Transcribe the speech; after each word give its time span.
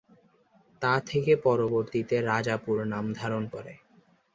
তা 0.81 0.93
থেকে 1.09 1.31
পরবর্তীতে 1.45 2.15
রাজাপুর 2.21 2.77
নাম 2.93 3.05
ধারণ 3.19 3.43
করে। 3.53 3.73